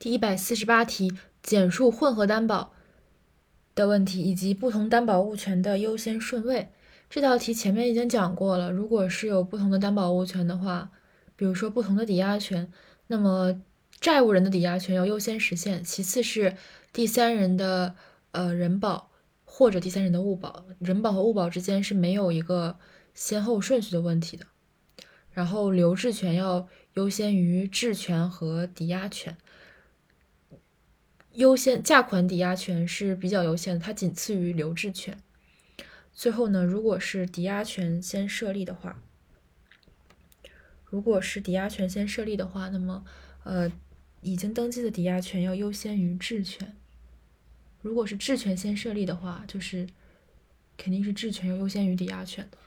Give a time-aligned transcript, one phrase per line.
[0.00, 2.72] 第一百四十八题，简述混合担保
[3.74, 6.70] 的问题以及不同担保物权的优先顺位。
[7.10, 10.90] 这道题前面已经讲过了，如果是有不同的担保物权的话，
[11.36, 12.72] 比如说不同的抵押权，
[13.08, 13.60] 那么
[14.00, 16.56] 债务人的抵押权要优先实现，其次是
[16.94, 17.94] 第三人的
[18.30, 19.10] 呃人保
[19.44, 22.78] 或者第三人的物保，人保和物保之间是没有一个
[23.12, 24.46] 先后顺序的问题的。
[25.30, 29.36] 然后留置权要优先于质权和抵押权。
[31.34, 35.16] 优先价款抵押权是比较优先的，它仅次于留置权。
[36.12, 39.00] 最后呢，如果是抵押权先设立的话，
[40.84, 43.04] 如果是抵押权先设立的话，那么
[43.44, 43.70] 呃，
[44.20, 46.76] 已经登记的抵押权要优先于质权。
[47.80, 49.86] 如果是质权先设立的话，就是
[50.76, 52.58] 肯定是质权要优先于抵押权的。